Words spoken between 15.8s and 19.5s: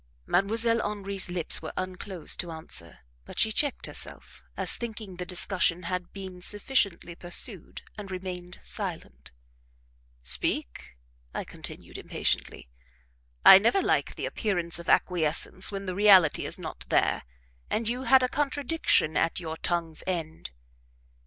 the reality is not there; and you had a contradiction at